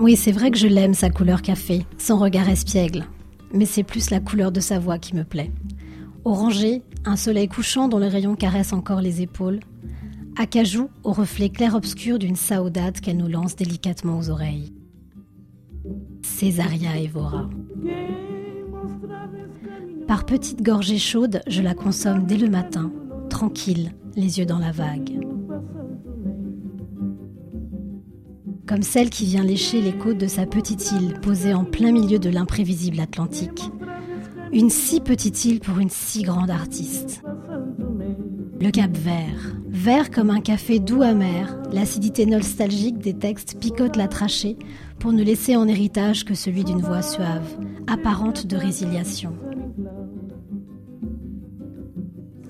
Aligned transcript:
Oui, 0.00 0.16
c'est 0.16 0.32
vrai 0.32 0.50
que 0.50 0.56
je 0.56 0.66
l'aime, 0.66 0.94
sa 0.94 1.10
couleur 1.10 1.42
café, 1.42 1.84
son 1.98 2.16
regard 2.16 2.48
espiègle. 2.48 3.04
Mais 3.52 3.66
c'est 3.66 3.82
plus 3.82 4.08
la 4.08 4.18
couleur 4.18 4.50
de 4.50 4.60
sa 4.60 4.78
voix 4.78 4.98
qui 4.98 5.14
me 5.14 5.24
plaît. 5.24 5.52
Orangé, 6.24 6.82
un 7.04 7.16
soleil 7.16 7.48
couchant 7.48 7.86
dont 7.86 7.98
le 7.98 8.06
rayon 8.06 8.34
caresse 8.34 8.72
encore 8.72 9.02
les 9.02 9.20
épaules. 9.20 9.60
Acajou, 10.38 10.88
au 11.04 11.12
reflet 11.12 11.50
clair-obscur 11.50 12.18
d'une 12.18 12.36
saudade 12.36 13.00
qu'elle 13.00 13.18
nous 13.18 13.28
lance 13.28 13.56
délicatement 13.56 14.18
aux 14.18 14.30
oreilles. 14.30 14.72
Césaria 16.22 16.98
Evora. 16.98 17.50
Par 20.08 20.24
petites 20.24 20.62
gorgées 20.62 20.98
chaudes, 20.98 21.42
je 21.46 21.60
la 21.60 21.74
consomme 21.74 22.24
dès 22.24 22.38
le 22.38 22.48
matin, 22.48 22.90
tranquille, 23.28 23.92
les 24.16 24.38
yeux 24.38 24.46
dans 24.46 24.58
la 24.58 24.72
vague. 24.72 25.29
Comme 28.70 28.82
celle 28.84 29.10
qui 29.10 29.24
vient 29.24 29.42
lécher 29.42 29.80
les 29.80 29.90
côtes 29.90 30.18
de 30.18 30.28
sa 30.28 30.46
petite 30.46 30.92
île 30.92 31.14
posée 31.20 31.54
en 31.54 31.64
plein 31.64 31.90
milieu 31.90 32.20
de 32.20 32.30
l'imprévisible 32.30 33.00
Atlantique. 33.00 33.68
Une 34.52 34.70
si 34.70 35.00
petite 35.00 35.44
île 35.44 35.58
pour 35.58 35.80
une 35.80 35.90
si 35.90 36.22
grande 36.22 36.50
artiste. 36.50 37.20
Le 38.60 38.70
Cap 38.70 38.96
Vert. 38.96 39.56
Vert 39.66 40.12
comme 40.12 40.30
un 40.30 40.40
café 40.40 40.78
doux 40.78 41.02
amer, 41.02 41.58
l'acidité 41.72 42.26
nostalgique 42.26 42.98
des 42.98 43.14
textes 43.14 43.58
picote 43.58 43.96
la 43.96 44.06
trachée 44.06 44.56
pour 45.00 45.12
ne 45.12 45.24
laisser 45.24 45.56
en 45.56 45.66
héritage 45.66 46.24
que 46.24 46.34
celui 46.34 46.62
d'une 46.62 46.80
voix 46.80 47.02
suave, 47.02 47.58
apparente 47.88 48.46
de 48.46 48.56
résiliation. 48.56 49.32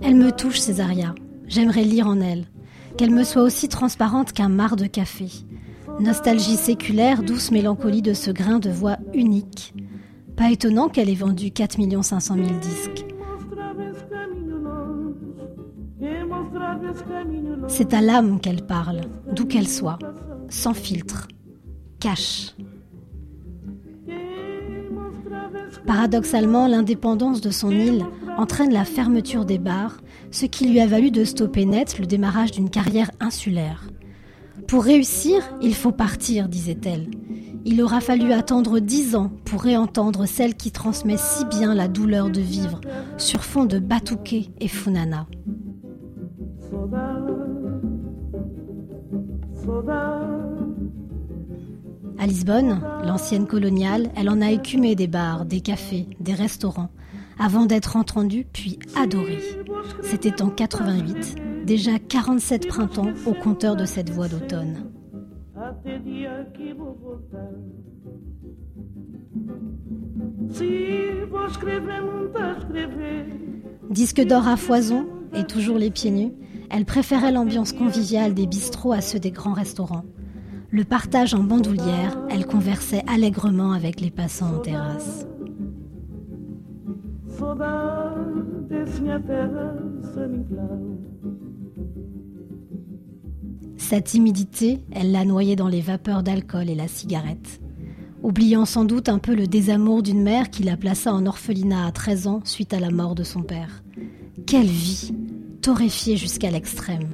Elle 0.00 0.14
me 0.14 0.32
touche, 0.32 0.60
Césaria. 0.60 1.14
J'aimerais 1.46 1.84
lire 1.84 2.06
en 2.06 2.22
elle. 2.22 2.46
Qu'elle 2.96 3.10
me 3.10 3.22
soit 3.22 3.42
aussi 3.42 3.68
transparente 3.68 4.32
qu'un 4.32 4.48
mar 4.48 4.76
de 4.76 4.86
café. 4.86 5.28
Nostalgie 6.00 6.56
séculaire, 6.56 7.22
douce 7.22 7.50
mélancolie 7.50 8.02
de 8.02 8.12
ce 8.12 8.30
grain 8.30 8.58
de 8.58 8.70
voix 8.70 8.98
unique. 9.14 9.74
Pas 10.36 10.50
étonnant 10.50 10.88
qu'elle 10.88 11.08
ait 11.08 11.14
vendu 11.14 11.50
4 11.50 11.78
500 12.02 12.34
000 12.34 12.46
disques. 12.60 13.06
C'est 17.68 17.94
à 17.94 18.02
l'âme 18.02 18.40
qu'elle 18.40 18.62
parle, 18.62 19.02
d'où 19.32 19.46
qu'elle 19.46 19.68
soit, 19.68 19.98
sans 20.48 20.74
filtre, 20.74 21.28
cache. 21.98 22.54
Paradoxalement, 25.86 26.66
l'indépendance 26.66 27.40
de 27.40 27.50
son 27.50 27.70
île 27.70 28.04
entraîne 28.36 28.72
la 28.72 28.84
fermeture 28.84 29.44
des 29.44 29.58
bars, 29.58 29.98
ce 30.30 30.46
qui 30.46 30.68
lui 30.68 30.80
a 30.80 30.86
valu 30.86 31.10
de 31.10 31.24
stopper 31.24 31.64
net 31.64 31.98
le 31.98 32.06
démarrage 32.06 32.50
d'une 32.50 32.70
carrière 32.70 33.10
insulaire. 33.20 33.88
Pour 34.68 34.84
réussir, 34.84 35.42
il 35.60 35.74
faut 35.74 35.92
partir, 35.92 36.48
disait-elle. 36.48 37.08
Il 37.64 37.82
aura 37.82 38.00
fallu 38.00 38.32
attendre 38.32 38.78
dix 38.78 39.16
ans 39.16 39.30
pour 39.44 39.62
réentendre 39.62 40.26
celle 40.26 40.54
qui 40.54 40.70
transmet 40.70 41.16
si 41.16 41.44
bien 41.46 41.74
la 41.74 41.88
douleur 41.88 42.30
de 42.30 42.40
vivre 42.40 42.80
sur 43.18 43.42
fond 43.44 43.64
de 43.64 43.78
Batuke 43.78 44.50
et 44.60 44.68
Funana. 44.68 45.26
À 52.18 52.26
Lisbonne, 52.26 52.80
l'ancienne 53.04 53.46
coloniale, 53.46 54.10
elle 54.16 54.30
en 54.30 54.40
a 54.40 54.50
écumé 54.50 54.94
des 54.94 55.06
bars, 55.06 55.44
des 55.44 55.60
cafés, 55.60 56.08
des 56.20 56.34
restaurants, 56.34 56.90
avant 57.38 57.66
d'être 57.66 57.96
entendue 57.96 58.46
puis 58.52 58.78
adorée. 58.96 59.42
C'était 60.02 60.40
en 60.40 60.50
88, 60.50 61.36
déjà 61.66 61.98
47 61.98 62.68
printemps 62.68 63.12
au 63.26 63.34
compteur 63.34 63.76
de 63.76 63.84
cette 63.84 64.10
voix 64.10 64.28
d'automne. 64.28 64.84
Disque 73.90 74.24
d'or 74.24 74.46
à 74.48 74.56
foison 74.56 75.06
et 75.34 75.44
toujours 75.44 75.78
les 75.78 75.90
pieds 75.90 76.10
nus, 76.10 76.32
elle 76.70 76.84
préférait 76.84 77.32
l'ambiance 77.32 77.72
conviviale 77.72 78.32
des 78.32 78.46
bistrots 78.46 78.92
à 78.92 79.00
ceux 79.00 79.18
des 79.18 79.32
grands 79.32 79.52
restaurants. 79.52 80.04
Le 80.70 80.84
partage 80.84 81.34
en 81.34 81.42
bandoulière, 81.42 82.18
elle 82.30 82.46
conversait 82.46 83.02
allègrement 83.08 83.72
avec 83.72 84.00
les 84.00 84.10
passants 84.10 84.56
en 84.56 84.58
terrasse. 84.58 85.26
Sa 93.88 94.00
timidité, 94.00 94.80
elle 94.90 95.12
l'a 95.12 95.24
noyée 95.24 95.54
dans 95.54 95.68
les 95.68 95.80
vapeurs 95.80 96.24
d'alcool 96.24 96.68
et 96.68 96.74
la 96.74 96.88
cigarette, 96.88 97.60
oubliant 98.20 98.64
sans 98.64 98.84
doute 98.84 99.08
un 99.08 99.20
peu 99.20 99.32
le 99.32 99.46
désamour 99.46 100.02
d'une 100.02 100.24
mère 100.24 100.50
qui 100.50 100.64
la 100.64 100.76
plaça 100.76 101.14
en 101.14 101.24
orphelinat 101.24 101.86
à 101.86 101.92
13 101.92 102.26
ans 102.26 102.40
suite 102.42 102.74
à 102.74 102.80
la 102.80 102.90
mort 102.90 103.14
de 103.14 103.22
son 103.22 103.42
père. 103.42 103.84
Quelle 104.44 104.66
vie 104.66 105.14
Torréfiée 105.62 106.16
jusqu'à 106.16 106.50
l'extrême. 106.50 107.10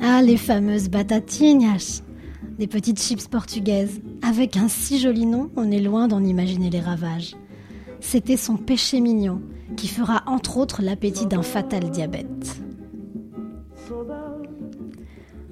Ah, 0.00 0.20
les 0.20 0.36
fameuses 0.36 0.88
batatinhas 0.88 2.02
Des 2.58 2.66
petites 2.66 3.00
chips 3.00 3.28
portugaises. 3.28 4.00
Avec 4.28 4.56
un 4.56 4.66
si 4.66 4.98
joli 4.98 5.24
nom, 5.24 5.50
on 5.54 5.70
est 5.70 5.78
loin 5.78 6.08
d'en 6.08 6.24
imaginer 6.24 6.68
les 6.68 6.80
ravages. 6.80 7.36
C'était 8.00 8.36
son 8.36 8.56
péché 8.56 9.00
mignon, 9.00 9.40
qui 9.76 9.86
fera 9.86 10.24
entre 10.26 10.56
autres 10.56 10.82
l'appétit 10.82 11.26
d'un 11.26 11.42
fatal 11.42 11.90
diabète. 11.90 12.60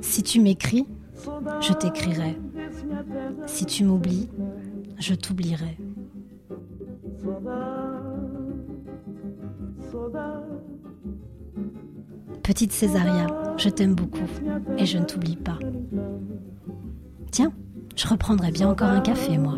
Si 0.00 0.22
tu 0.22 0.40
m'écris, 0.40 0.86
je 1.60 1.74
t'écrirai. 1.74 2.38
Si 3.46 3.66
tu 3.66 3.84
m'oublies, 3.84 4.30
je 4.98 5.14
t'oublierai. 5.14 5.76
Petite 12.42 12.72
Césaria, 12.72 13.26
je 13.58 13.68
t'aime 13.68 13.94
beaucoup 13.94 14.28
et 14.78 14.86
je 14.86 14.96
ne 14.96 15.04
t'oublie 15.04 15.36
pas. 15.36 15.58
Tiens, 17.30 17.52
je 17.96 18.08
reprendrai 18.08 18.50
bien 18.50 18.68
encore 18.68 18.88
un 18.88 19.00
café, 19.00 19.38
moi. 19.38 19.54